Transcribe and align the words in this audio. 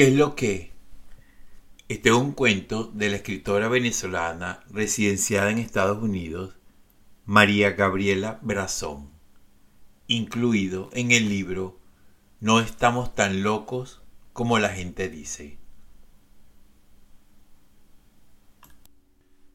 ¿Qué 0.00 0.06
es 0.06 0.14
lo 0.14 0.34
que? 0.34 0.72
Este 1.88 2.08
es 2.08 2.14
un 2.14 2.32
cuento 2.32 2.84
de 2.84 3.10
la 3.10 3.16
escritora 3.16 3.68
venezolana 3.68 4.64
residenciada 4.70 5.50
en 5.50 5.58
Estados 5.58 6.02
Unidos, 6.02 6.56
María 7.26 7.72
Gabriela 7.72 8.38
Brazón, 8.40 9.10
incluido 10.06 10.88
en 10.94 11.10
el 11.10 11.28
libro 11.28 11.78
No 12.40 12.60
estamos 12.60 13.14
tan 13.14 13.42
locos 13.42 14.00
como 14.32 14.58
la 14.58 14.70
gente 14.70 15.10
dice. 15.10 15.58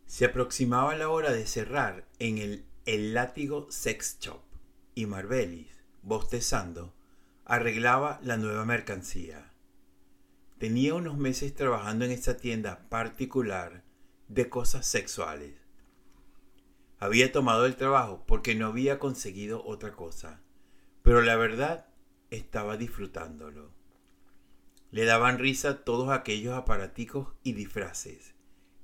Se 0.05 0.25
aproximaba 0.25 0.95
la 0.95 1.09
hora 1.09 1.31
de 1.31 1.47
cerrar 1.47 2.05
en 2.19 2.37
el 2.37 2.65
El 2.85 3.15
Látigo 3.15 3.65
Sex 3.71 4.19
Shop 4.19 4.43
y 4.93 5.07
Marbelis, 5.07 5.69
bostezando, 6.03 6.93
arreglaba 7.45 8.19
la 8.21 8.37
nueva 8.37 8.63
mercancía. 8.63 9.54
Tenía 10.57 10.93
unos 10.93 11.17
meses 11.17 11.53
trabajando 11.53 12.05
en 12.05 12.11
esta 12.11 12.37
tienda 12.37 12.87
particular 12.87 13.83
de 14.29 14.47
cosas 14.47 14.87
sexuales. 14.87 15.53
Había 16.97 17.33
tomado 17.33 17.65
el 17.65 17.75
trabajo 17.75 18.23
porque 18.25 18.55
no 18.55 18.67
había 18.67 18.97
conseguido 18.97 19.65
otra 19.65 19.91
cosa, 19.91 20.41
pero 21.03 21.21
la 21.21 21.35
verdad 21.35 21.87
estaba 22.29 22.77
disfrutándolo. 22.77 23.73
Le 24.91 25.03
daban 25.03 25.39
risa 25.39 25.83
todos 25.83 26.09
aquellos 26.09 26.53
aparaticos 26.53 27.33
y 27.43 27.51
disfraces, 27.51 28.33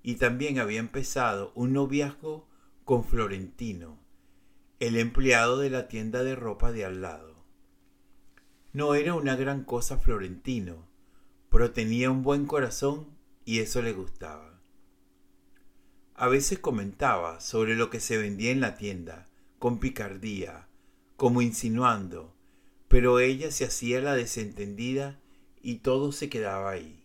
y 0.04 0.16
también 0.16 0.60
había 0.60 0.82
empezado 0.82 1.54
un 1.56 1.72
noviazgo 1.72 2.50
con 2.84 3.06
Florentino, 3.06 3.98
el 4.82 4.98
empleado 4.98 5.58
de 5.58 5.70
la 5.70 5.88
tienda 5.88 6.22
de 6.24 6.36
ropa 6.36 6.74
de 6.74 6.84
al 6.84 7.02
lado. 7.02 7.46
No 8.74 8.94
era 8.94 9.14
una 9.14 9.38
gran 9.38 9.64
cosa 9.64 9.98
Florentino, 9.98 10.91
pero 11.52 11.72
tenía 11.72 12.10
un 12.10 12.24
buen 12.24 12.48
corazón 12.48 13.06
y 13.46 13.60
eso 13.60 13.84
le 13.84 13.92
gustaba. 13.94 14.60
A 16.16 16.28
veces 16.28 16.58
comentaba 16.58 17.40
sobre 17.40 17.76
lo 17.76 17.90
que 17.90 18.00
se 18.00 18.18
vendía 18.18 18.52
en 18.52 18.62
la 18.62 18.78
tienda, 18.78 19.28
con 19.60 19.80
picardía, 19.80 20.68
como 21.18 21.42
insinuando, 21.42 22.34
pero 22.88 23.20
ella 23.20 23.52
se 23.52 23.66
hacía 23.66 24.02
la 24.02 24.16
desentendida 24.16 25.20
y 25.62 25.76
todo 25.76 26.12
se 26.12 26.30
quedaba 26.30 26.72
ahí. 26.72 27.04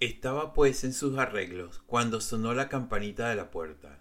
Estaba 0.00 0.52
pues 0.52 0.84
en 0.84 0.92
sus 0.92 1.16
arreglos 1.16 1.82
cuando 1.86 2.20
sonó 2.20 2.52
la 2.52 2.68
campanita 2.68 3.28
de 3.30 3.36
la 3.36 3.50
puerta. 3.50 4.00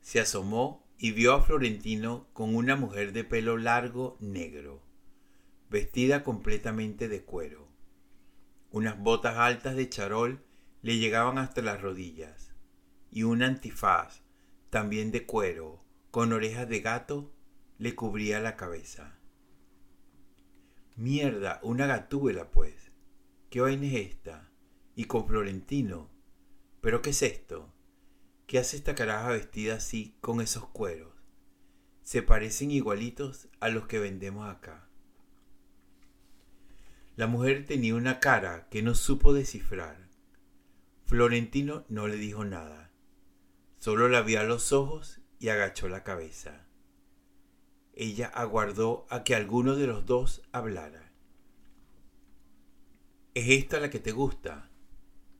Se 0.00 0.20
asomó 0.20 0.86
y 0.98 1.12
vio 1.12 1.32
a 1.32 1.42
Florentino 1.42 2.28
con 2.32 2.54
una 2.54 2.76
mujer 2.76 3.12
de 3.12 3.24
pelo 3.24 3.56
largo 3.56 4.16
negro, 4.20 4.82
vestida 5.70 6.22
completamente 6.22 7.08
de 7.08 7.22
cuero. 7.22 7.73
Unas 8.74 8.98
botas 8.98 9.36
altas 9.36 9.76
de 9.76 9.88
charol 9.88 10.44
le 10.82 10.98
llegaban 10.98 11.38
hasta 11.38 11.62
las 11.62 11.80
rodillas 11.80 12.56
y 13.08 13.22
un 13.22 13.44
antifaz, 13.44 14.24
también 14.68 15.12
de 15.12 15.26
cuero, 15.26 15.84
con 16.10 16.32
orejas 16.32 16.68
de 16.68 16.80
gato, 16.80 17.32
le 17.78 17.94
cubría 17.94 18.40
la 18.40 18.56
cabeza. 18.56 19.20
Mierda, 20.96 21.60
una 21.62 21.86
gatúbela, 21.86 22.50
pues. 22.50 22.90
¿Qué 23.48 23.60
vaina 23.60 23.86
es 23.86 24.10
esta? 24.10 24.50
Y 24.96 25.04
con 25.04 25.28
Florentino. 25.28 26.10
¿Pero 26.80 27.00
qué 27.00 27.10
es 27.10 27.22
esto? 27.22 27.72
¿Qué 28.48 28.58
hace 28.58 28.76
esta 28.76 28.96
caraja 28.96 29.28
vestida 29.28 29.76
así 29.76 30.18
con 30.20 30.40
esos 30.40 30.66
cueros? 30.70 31.14
Se 32.02 32.22
parecen 32.22 32.72
igualitos 32.72 33.46
a 33.60 33.68
los 33.68 33.86
que 33.86 34.00
vendemos 34.00 34.52
acá. 34.52 34.90
La 37.16 37.26
mujer 37.28 37.64
tenía 37.64 37.94
una 37.94 38.18
cara 38.18 38.68
que 38.70 38.82
no 38.82 38.94
supo 38.94 39.32
descifrar. 39.32 40.08
Florentino 41.04 41.84
no 41.88 42.08
le 42.08 42.16
dijo 42.16 42.44
nada. 42.44 42.90
Solo 43.78 44.08
la 44.08 44.22
vio 44.22 44.40
a 44.40 44.44
los 44.44 44.72
ojos 44.72 45.20
y 45.38 45.48
agachó 45.48 45.88
la 45.88 46.02
cabeza. 46.02 46.66
Ella 47.92 48.26
aguardó 48.26 49.06
a 49.10 49.22
que 49.22 49.36
alguno 49.36 49.76
de 49.76 49.86
los 49.86 50.06
dos 50.06 50.42
hablara. 50.50 51.12
¿Es 53.34 53.48
esta 53.48 53.78
la 53.78 53.90
que 53.90 54.00
te 54.00 54.10
gusta? 54.10 54.70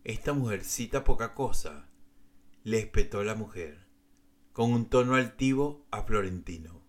Esta 0.04 0.32
mujercita 0.32 1.02
poca 1.02 1.34
cosa, 1.34 1.88
le 2.62 2.78
espetó 2.78 3.24
la 3.24 3.34
mujer, 3.34 3.86
con 4.52 4.72
un 4.72 4.86
tono 4.88 5.14
altivo 5.14 5.86
a 5.90 6.02
Florentino. 6.04 6.82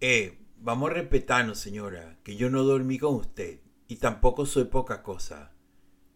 Eh, 0.00 0.38
Vamos 0.60 0.90
a 0.90 0.94
respetarnos, 0.94 1.60
señora, 1.60 2.18
que 2.24 2.34
yo 2.34 2.50
no 2.50 2.64
dormí 2.64 2.98
con 2.98 3.14
usted 3.14 3.60
y 3.86 3.96
tampoco 3.96 4.44
soy 4.44 4.64
poca 4.64 5.04
cosa. 5.04 5.54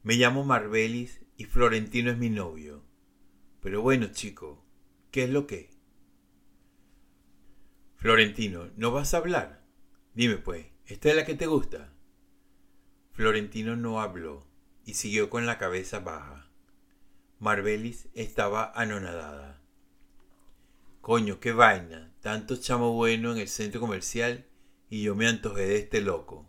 Me 0.02 0.16
llamo 0.16 0.44
Marbelis 0.44 1.20
y 1.36 1.44
Florentino 1.44 2.10
es 2.10 2.18
mi 2.18 2.28
novio. 2.28 2.84
Pero 3.60 3.82
bueno, 3.82 4.08
chico, 4.08 4.66
¿qué 5.12 5.24
es 5.24 5.30
lo 5.30 5.46
que? 5.46 5.70
Florentino, 7.94 8.68
¿no 8.76 8.90
vas 8.90 9.14
a 9.14 9.18
hablar? 9.18 9.64
Dime 10.12 10.38
pues, 10.38 10.66
¿esta 10.86 11.10
es 11.10 11.16
la 11.16 11.24
que 11.24 11.36
te 11.36 11.46
gusta? 11.46 11.94
Florentino 13.12 13.76
no 13.76 14.00
habló 14.00 14.48
y 14.84 14.94
siguió 14.94 15.30
con 15.30 15.46
la 15.46 15.56
cabeza 15.56 16.00
baja. 16.00 16.50
Marbelis 17.38 18.08
estaba 18.14 18.72
anonadada. 18.74 19.61
Coño, 21.02 21.40
qué 21.40 21.52
vaina. 21.52 22.14
Tanto 22.20 22.54
chamo 22.54 22.92
bueno 22.92 23.32
en 23.32 23.38
el 23.38 23.48
centro 23.48 23.80
comercial 23.80 24.46
y 24.88 25.02
yo 25.02 25.16
me 25.16 25.26
antojé 25.26 25.62
de 25.62 25.78
este 25.78 26.00
loco. 26.00 26.48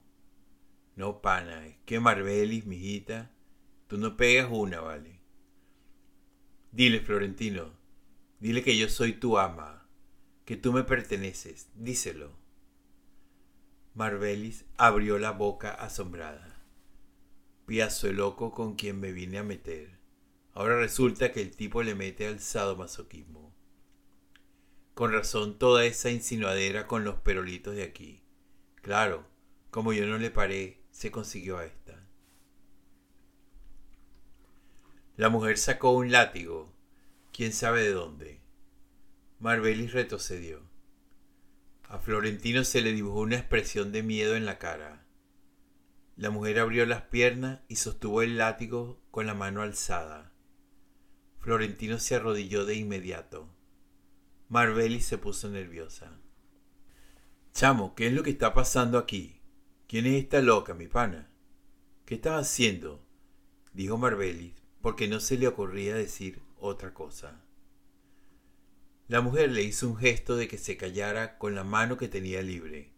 No, 0.96 1.24
pana, 1.24 1.66
es 1.66 1.78
que 1.88 2.00
Marbelis, 2.00 2.68
mijita, 2.68 3.32
tú 3.88 3.98
no 3.98 4.16
pegas 4.16 4.50
una, 4.52 4.80
¿vale? 4.80 5.22
Dile, 6.72 7.00
Florentino, 7.00 7.74
dile 8.40 8.62
que 8.62 8.78
yo 8.78 8.90
soy 8.90 9.14
tu 9.14 9.40
ama, 9.40 9.90
que 10.46 10.56
tú 10.56 10.72
me 10.72 10.84
perteneces, 10.84 11.72
díselo. 11.74 12.38
Marbelis 13.96 14.66
abrió 14.78 15.18
la 15.18 15.32
boca 15.32 15.72
asombrada. 15.72 16.64
Piazo 17.66 18.08
el 18.08 18.18
loco 18.18 18.52
con 18.52 18.76
quien 18.76 19.00
me 19.00 19.14
vine 19.14 19.40
a 19.40 19.44
meter. 19.44 19.98
Ahora 20.54 20.78
resulta 20.78 21.32
que 21.32 21.42
el 21.42 21.56
tipo 21.56 21.82
le 21.82 21.96
mete 21.96 22.28
al 22.28 22.40
sadomasoquismo. 22.40 23.53
Con 24.94 25.12
razón 25.12 25.58
toda 25.58 25.86
esa 25.86 26.10
insinuadera 26.12 26.86
con 26.86 27.04
los 27.04 27.16
perolitos 27.16 27.76
de 27.76 27.84
aquí. 27.84 28.24
Claro, 28.82 29.26
como 29.72 29.92
yo 29.94 30.06
no 30.06 30.18
le 30.18 30.30
paré, 30.30 30.84
se 30.92 31.10
consiguió 31.10 31.58
a 31.58 31.66
esta. 31.66 32.08
La 35.16 35.30
mujer 35.30 35.58
sacó 35.58 35.92
un 35.92 36.12
látigo, 36.12 36.74
quién 37.32 37.54
sabe 37.54 37.84
de 37.84 37.92
dónde. 37.92 38.42
Marbelis 39.40 39.94
retrocedió. 39.94 40.62
A 41.84 42.00
Florentino 42.00 42.64
se 42.64 42.82
le 42.82 42.94
dibujó 42.94 43.22
una 43.22 43.38
expresión 43.38 43.92
de 43.92 44.04
miedo 44.04 44.36
en 44.36 44.46
la 44.46 44.58
cara. 44.58 45.06
La 46.16 46.30
mujer 46.30 46.60
abrió 46.60 46.86
las 46.86 47.04
piernas 47.04 47.62
y 47.68 47.78
sostuvo 47.78 48.22
el 48.22 48.38
látigo 48.38 49.02
con 49.12 49.26
la 49.26 49.34
mano 49.34 49.64
alzada. 49.64 50.32
Florentino 51.40 52.00
se 52.00 52.16
arrodilló 52.16 52.66
de 52.66 52.76
inmediato. 52.76 53.50
Marbeli 54.54 55.02
se 55.02 55.18
puso 55.18 55.50
nerviosa. 55.50 56.12
Chamo, 57.56 57.96
¿qué 57.96 58.06
es 58.06 58.14
lo 58.14 58.22
que 58.22 58.30
está 58.30 58.54
pasando 58.54 59.00
aquí? 59.00 59.42
¿Quién 59.88 60.06
es 60.06 60.22
esta 60.22 60.44
loca, 60.44 60.76
mi 60.76 60.88
pana? 60.88 61.28
¿Qué 62.06 62.14
estás 62.14 62.40
haciendo? 62.40 63.04
dijo 63.74 63.98
Marbelis, 63.98 64.54
porque 64.80 65.08
no 65.08 65.20
se 65.20 65.40
le 65.40 65.48
ocurría 65.48 65.96
decir 65.96 66.40
otra 66.60 66.94
cosa. 66.94 67.44
La 69.08 69.22
mujer 69.22 69.52
le 69.52 69.64
hizo 69.64 69.90
un 69.90 69.98
gesto 69.98 70.36
de 70.36 70.48
que 70.48 70.60
se 70.60 70.78
callara 70.78 71.40
con 71.40 71.56
la 71.56 71.64
mano 71.64 71.98
que 71.98 72.08
tenía 72.08 72.44
libre. 72.44 72.94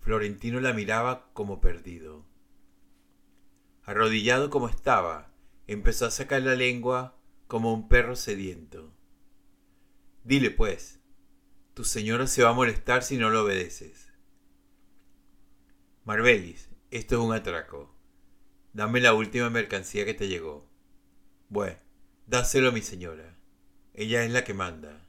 Florentino 0.00 0.58
la 0.58 0.72
miraba 0.72 1.30
como 1.34 1.60
perdido. 1.60 2.26
Arrodillado 3.84 4.50
como 4.50 4.68
estaba, 4.68 5.32
empezó 5.68 6.06
a 6.06 6.10
sacar 6.10 6.42
la 6.42 6.56
lengua 6.56 7.16
como 7.46 7.72
un 7.72 7.86
perro 7.88 8.16
sediento. 8.16 8.97
Dile 10.28 10.50
pues, 10.50 11.00
tu 11.72 11.84
señora 11.84 12.26
se 12.26 12.42
va 12.42 12.50
a 12.50 12.52
molestar 12.52 13.02
si 13.02 13.16
no 13.16 13.30
lo 13.30 13.44
obedeces. 13.44 14.12
Marbelis, 16.04 16.68
esto 16.90 17.14
es 17.14 17.20
un 17.22 17.32
atraco. 17.32 17.96
Dame 18.74 19.00
la 19.00 19.14
última 19.14 19.48
mercancía 19.48 20.04
que 20.04 20.12
te 20.12 20.28
llegó. 20.28 20.68
Bueno, 21.48 21.78
dáselo 22.26 22.68
a 22.68 22.72
mi 22.72 22.82
señora. 22.82 23.38
Ella 23.94 24.22
es 24.22 24.30
la 24.30 24.44
que 24.44 24.52
manda. 24.52 25.08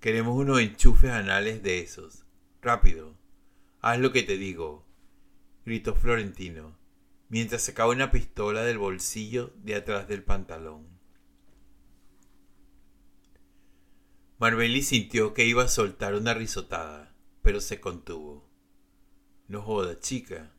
Queremos 0.00 0.34
unos 0.34 0.60
enchufes 0.60 1.10
anales 1.10 1.62
de 1.62 1.80
esos. 1.80 2.24
Rápido. 2.62 3.18
Haz 3.82 3.98
lo 3.98 4.12
que 4.12 4.22
te 4.22 4.38
digo. 4.38 4.86
gritó 5.66 5.94
Florentino, 5.94 6.78
mientras 7.28 7.60
sacaba 7.60 7.92
una 7.92 8.10
pistola 8.10 8.62
del 8.62 8.78
bolsillo 8.78 9.52
de 9.56 9.74
atrás 9.74 10.08
del 10.08 10.22
pantalón. 10.22 10.93
Marbeli 14.44 14.82
sintió 14.82 15.32
que 15.32 15.46
iba 15.46 15.62
a 15.62 15.68
soltar 15.68 16.14
una 16.14 16.34
risotada, 16.34 17.14
pero 17.40 17.62
se 17.62 17.80
contuvo. 17.80 18.46
No 19.48 19.62
joda, 19.62 19.98
chica. 20.00 20.52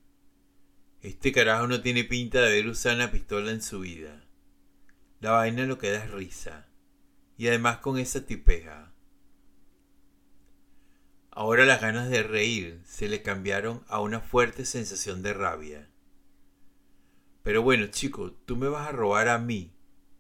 Este 1.04 1.32
carajo 1.32 1.68
no 1.68 1.80
tiene 1.82 2.04
pinta 2.04 2.42
de 2.42 2.48
haber 2.48 2.66
usado 2.66 2.96
una 2.96 3.12
pistola 3.12 3.52
en 3.52 3.62
su 3.62 3.82
vida. 3.82 4.28
La 5.20 5.34
vaina 5.34 5.68
lo 5.68 5.78
que 5.78 5.92
da 5.92 6.04
es 6.04 6.10
risa. 6.10 6.68
Y 7.38 7.48
además 7.48 7.78
con 7.78 8.00
esa 8.00 8.26
tipeja. 8.26 8.92
Ahora 11.30 11.64
las 11.64 11.80
ganas 11.80 12.10
de 12.10 12.24
reír 12.24 12.82
se 12.86 13.08
le 13.08 13.22
cambiaron 13.22 13.84
a 13.88 14.02
una 14.02 14.20
fuerte 14.20 14.66
sensación 14.66 15.22
de 15.22 15.34
rabia. 15.34 15.92
Pero 17.44 17.62
bueno, 17.62 17.86
chico, 17.86 18.32
tú 18.32 18.56
me 18.56 18.68
vas 18.68 18.90
a 18.90 18.94
robar 18.94 19.30
a 19.30 19.38
mí. 19.38 19.76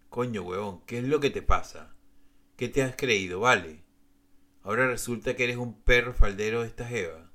Coño, 0.09 0.44
huevón, 0.44 0.85
¿qué 0.85 1.00
es 1.00 1.06
lo 1.06 1.19
que 1.19 1.31
te 1.31 1.41
pasa? 1.41 1.94
¿Qué 2.56 2.69
te 2.69 2.84
has 2.84 2.96
creído, 2.96 3.42
vale? 3.42 3.84
Ahora 4.63 4.88
resulta 4.88 5.36
que 5.36 5.44
eres 5.44 5.57
un 5.57 5.81
perro 5.81 6.13
faldero 6.13 6.62
de 6.62 6.68
esta 6.68 6.88
jeva. 6.88 7.31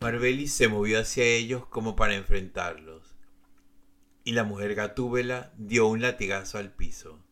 Marbelli 0.00 0.48
se 0.48 0.68
movió 0.68 1.00
hacia 1.00 1.24
ellos 1.24 1.66
como 1.66 1.96
para 1.96 2.14
enfrentarlos, 2.14 3.16
y 4.24 4.32
la 4.32 4.44
mujer 4.44 4.74
gatúbela 4.74 5.52
dio 5.56 5.86
un 5.86 6.00
latigazo 6.00 6.58
al 6.58 6.72
piso, 6.72 7.22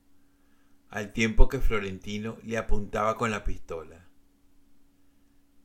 al 0.90 1.12
tiempo 1.12 1.48
que 1.48 1.60
Florentino 1.60 2.38
le 2.42 2.56
apuntaba 2.56 3.16
con 3.16 3.30
la 3.30 3.44
pistola. 3.44 4.08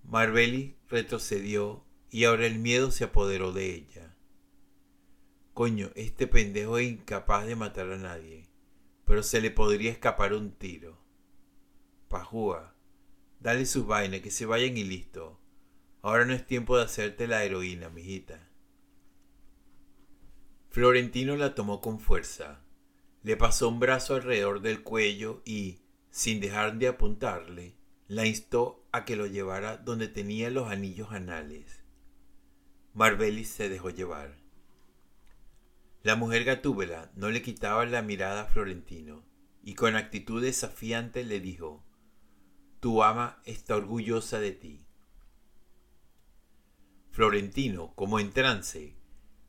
Marbelli 0.03 0.77
retrocedió 0.87 1.85
y 2.09 2.23
ahora 2.23 2.47
el 2.47 2.59
miedo 2.59 2.91
se 2.91 3.03
apoderó 3.03 3.53
de 3.53 3.75
ella. 3.75 4.15
Coño, 5.53 5.91
este 5.95 6.27
pendejo 6.27 6.77
es 6.77 6.89
incapaz 6.89 7.45
de 7.45 7.55
matar 7.55 7.91
a 7.91 7.97
nadie, 7.97 8.48
pero 9.09 9.23
se 9.23 9.41
le 9.41 9.49
podría 9.49 9.89
escapar 9.91 10.35
un 10.35 10.51
tiro. 10.51 10.95
Pajúa, 12.09 12.75
dale 13.39 13.65
sus 13.65 13.87
vainas, 13.87 14.21
que 14.21 14.29
se 14.29 14.45
vayan 14.45 14.77
y 14.77 14.83
listo. 14.83 15.39
Ahora 16.03 16.25
no 16.25 16.33
es 16.33 16.45
tiempo 16.45 16.77
de 16.77 16.83
hacerte 16.83 17.25
la 17.25 17.43
heroína, 17.43 17.89
mijita. 17.89 18.47
Florentino 20.69 21.35
la 21.37 21.55
tomó 21.55 21.81
con 21.81 21.99
fuerza, 21.99 22.61
le 23.23 23.35
pasó 23.35 23.67
un 23.69 23.79
brazo 23.79 24.13
alrededor 24.13 24.61
del 24.61 24.83
cuello 24.83 25.41
y, 25.43 25.79
sin 26.11 26.39
dejar 26.39 26.77
de 26.77 26.89
apuntarle, 26.89 27.77
la 28.07 28.27
instó 28.27 28.85
a 28.91 29.05
que 29.05 29.15
lo 29.15 29.25
llevara 29.25 29.77
donde 29.77 30.07
tenía 30.07 30.51
los 30.51 30.69
anillos 30.69 31.11
anales. 31.11 31.83
Marbelli 32.93 33.43
se 33.43 33.69
dejó 33.69 33.89
llevar. 33.89 34.37
La 36.01 36.15
mujer 36.15 36.45
gatúbela 36.45 37.11
no 37.15 37.29
le 37.29 37.41
quitaba 37.41 37.85
la 37.85 38.01
mirada 38.01 38.43
a 38.43 38.45
Florentino 38.45 39.25
y 39.61 39.75
con 39.75 39.97
actitud 39.97 40.41
desafiante 40.41 41.25
le 41.25 41.41
dijo, 41.41 41.83
Tu 42.79 43.03
ama 43.03 43.41
está 43.43 43.75
orgullosa 43.75 44.39
de 44.39 44.53
ti. 44.53 44.85
Florentino, 47.11 47.93
como 47.95 48.21
en 48.21 48.31
trance, 48.31 48.95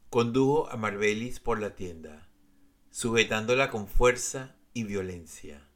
condujo 0.08 0.69
a 0.70 0.76
Marbelis 0.76 1.38
por 1.38 1.61
la 1.61 1.76
tienda, 1.76 2.29
sujetándola 2.91 3.70
con 3.70 3.87
fuerza 3.87 4.56
y 4.75 4.82
violencia. 4.82 5.69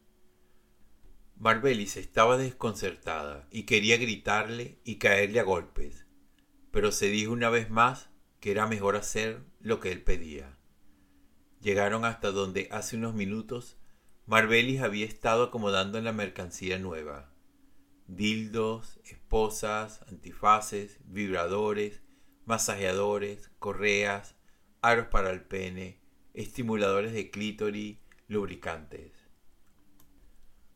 Marbelis 1.36 1.96
estaba 1.96 2.36
desconcertada 2.36 3.46
y 3.52 3.62
quería 3.62 3.96
gritarle 3.96 4.80
y 4.82 4.96
caerle 4.96 5.38
a 5.38 5.44
golpes, 5.44 6.06
pero 6.72 6.90
se 6.90 7.06
dijo 7.06 7.32
una 7.32 7.48
vez 7.48 7.70
más 7.70 8.10
que 8.40 8.50
era 8.50 8.66
mejor 8.66 8.96
hacer 8.96 9.44
lo 9.60 9.78
que 9.78 9.92
él 9.92 10.02
pedía. 10.02 10.58
Llegaron 11.64 12.04
hasta 12.04 12.30
donde 12.30 12.68
hace 12.70 12.94
unos 12.94 13.14
minutos 13.14 13.78
Marbelis 14.26 14.82
había 14.82 15.06
estado 15.06 15.44
acomodando 15.44 15.98
la 16.02 16.12
mercancía 16.12 16.78
nueva. 16.78 17.32
Dildos, 18.06 19.00
esposas, 19.06 20.02
antifaces, 20.10 20.98
vibradores, 21.06 22.02
masajeadores, 22.44 23.50
correas, 23.58 24.34
aros 24.82 25.06
para 25.06 25.30
el 25.30 25.40
pene, 25.40 26.02
estimuladores 26.34 27.14
de 27.14 27.30
clítoris, 27.30 27.96
lubricantes. 28.28 29.12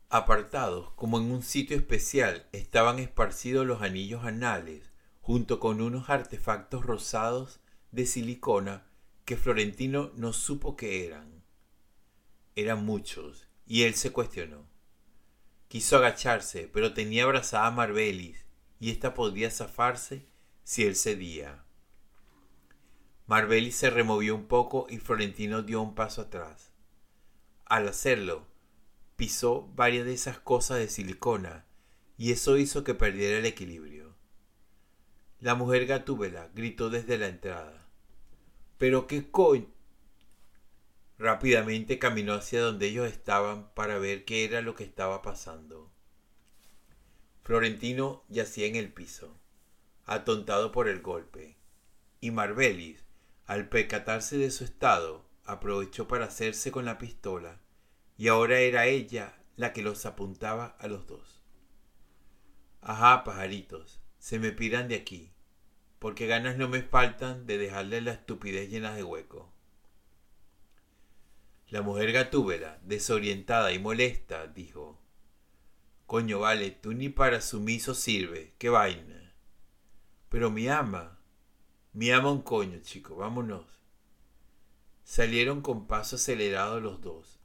Apartados, 0.09 0.91
como 0.93 1.19
en 1.19 1.31
un 1.31 1.43
sitio 1.43 1.77
especial, 1.77 2.47
estaban 2.51 2.97
esparcidos 2.97 3.67
los 3.67 3.83
anillos 3.83 4.25
anales, 4.25 4.91
junto 5.21 5.59
con 5.59 5.81
unos 5.81 6.09
artefactos 6.09 6.83
rosados 6.83 7.59
de 7.91 8.07
silicona 8.07 8.88
que 9.29 9.37
Florentino 9.37 10.11
no 10.15 10.33
supo 10.33 10.75
qué 10.75 11.05
eran. 11.05 11.43
Eran 12.55 12.83
muchos, 12.83 13.47
y 13.67 13.83
él 13.83 13.93
se 13.93 14.11
cuestionó. 14.11 14.65
Quiso 15.67 15.97
agacharse, 15.97 16.67
pero 16.73 16.95
tenía 16.95 17.25
abrazada 17.25 17.67
a 17.67 17.71
Marbelis, 17.71 18.47
y 18.79 18.89
ésta 18.89 19.13
podía 19.13 19.51
zafarse 19.51 20.25
si 20.63 20.83
él 20.83 20.95
cedía. 20.95 21.63
Marbelis 23.27 23.75
se 23.75 23.91
removió 23.91 24.33
un 24.33 24.47
poco 24.47 24.87
y 24.89 24.97
Florentino 24.97 25.61
dio 25.61 25.79
un 25.79 25.93
paso 25.93 26.21
atrás. 26.21 26.71
Al 27.65 27.87
hacerlo, 27.87 28.47
pisó 29.15 29.71
varias 29.75 30.07
de 30.07 30.13
esas 30.15 30.39
cosas 30.39 30.79
de 30.79 30.89
silicona, 30.89 31.67
y 32.17 32.31
eso 32.31 32.57
hizo 32.57 32.83
que 32.83 32.95
perdiera 32.95 33.37
el 33.37 33.45
equilibrio. 33.45 34.15
La 35.39 35.53
mujer 35.53 35.85
gatúbela 35.85 36.49
gritó 36.55 36.89
desde 36.89 37.19
la 37.19 37.27
entrada. 37.27 37.88
Pero 38.79 39.07
qué 39.07 39.29
coño. 39.29 39.67
Rápidamente 41.17 41.99
caminó 41.99 42.33
hacia 42.33 42.61
donde 42.61 42.87
ellos 42.87 43.11
estaban 43.11 43.69
para 43.73 43.99
ver 43.99 44.23
qué 44.23 44.45
era 44.45 44.61
lo 44.61 44.73
que 44.73 44.85
estaba 44.85 45.21
pasando. 45.21 45.91
Florentino 47.43 48.23
yacía 48.29 48.67
en 48.67 48.77
el 48.77 48.93
piso, 48.93 49.37
atontado 50.05 50.71
por 50.71 50.87
el 50.87 51.01
golpe, 51.01 51.57
y 52.21 52.31
Marbelis, 52.31 53.03
al 53.47 53.67
percatarse 53.67 54.37
de 54.37 54.49
su 54.49 54.63
estado, 54.63 55.25
aprovechó 55.43 56.07
para 56.07 56.25
hacerse 56.25 56.71
con 56.71 56.85
la 56.85 56.97
pistola, 56.97 57.59
y 58.17 58.29
ahora 58.29 58.59
era 58.59 58.85
ella 58.85 59.43
la 59.57 59.73
que 59.73 59.81
los 59.81 60.05
apuntaba 60.05 60.77
a 60.79 60.87
los 60.87 61.05
dos. 61.05 61.41
Ajá, 62.79 63.25
pajaritos, 63.25 63.99
se 64.19 64.39
me 64.39 64.53
piran 64.53 64.87
de 64.87 64.95
aquí, 64.95 65.33
porque 65.99 66.27
ganas 66.27 66.57
no 66.57 66.67
me 66.69 66.81
faltan 66.81 67.45
de 67.45 67.57
dejarle 67.57 68.01
la 68.01 68.13
estupidez 68.13 68.69
llena 68.69 68.93
de 68.95 69.03
hueco. 69.03 69.51
La 71.69 71.81
mujer 71.81 72.11
gatúbela, 72.11 72.79
desorientada 72.83 73.71
y 73.71 73.79
molesta, 73.79 74.47
dijo 74.47 74.99
Coño, 76.07 76.39
vale, 76.39 76.71
tú 76.71 76.93
ni 76.93 77.09
para 77.09 77.41
sumiso 77.41 77.93
sirve, 77.93 78.55
qué 78.57 78.69
vaina. 78.69 79.35
Pero 80.29 80.49
mi 80.49 80.67
ama, 80.67 81.19
mi 81.93 82.09
ama 82.09 82.31
un 82.31 82.41
coño, 82.41 82.79
chico, 82.81 83.15
vámonos. 83.15 83.67
Salieron 85.03 85.61
con 85.61 85.85
paso 85.85 86.15
acelerado 86.15 86.79
los 86.79 87.01
dos. 87.01 87.39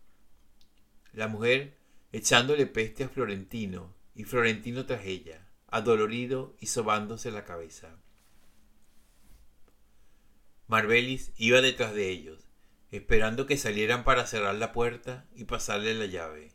La 1.13 1.29
mujer 1.29 1.77
echándole 2.13 2.67
peste 2.67 3.05
a 3.05 3.09
Florentino 3.09 3.95
y 4.15 4.25
Florentino 4.25 4.87
tras 4.87 5.05
ella, 5.05 5.47
adolorido 5.67 6.57
y 6.61 6.67
sobándose 6.67 7.31
la 7.31 7.45
cabeza. 7.45 7.99
Marbelis 10.67 11.33
iba 11.37 11.61
detrás 11.61 11.95
de 11.95 12.11
ellos, 12.11 12.49
esperando 12.91 13.47
que 13.47 13.57
salieran 13.57 14.05
para 14.05 14.27
cerrar 14.27 14.55
la 14.55 14.73
puerta 14.73 15.27
y 15.35 15.45
pasarle 15.45 15.95
la 15.95 16.07
llave. 16.07 16.53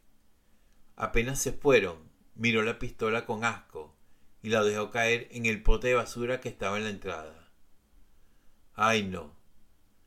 Apenas 0.95 1.39
se 1.39 1.53
fueron, 1.53 2.09
miró 2.35 2.63
la 2.63 2.79
pistola 2.79 3.25
con 3.25 3.43
asco 3.43 3.95
y 4.41 4.49
la 4.49 4.63
dejó 4.63 4.89
caer 4.89 5.27
en 5.31 5.45
el 5.45 5.61
pote 5.61 5.89
de 5.89 5.95
basura 5.95 6.39
que 6.39 6.49
estaba 6.49 6.77
en 6.77 6.85
la 6.85 6.89
entrada. 6.89 7.51
Ay 8.73 9.03
no. 9.03 9.37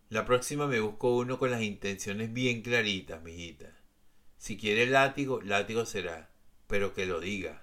La 0.09 0.25
próxima 0.25 0.67
me 0.67 0.81
busco 0.81 1.17
uno 1.17 1.39
con 1.39 1.51
las 1.51 1.63
intenciones 1.63 2.33
bien 2.33 2.63
claritas, 2.63 3.23
mijita. 3.23 3.79
Si 4.37 4.57
quiere 4.57 4.87
látigo, 4.87 5.41
látigo 5.43 5.87
será, 5.87 6.31
pero 6.67 6.93
que 6.93 7.07
lo 7.07 7.21
diga. 7.21 7.62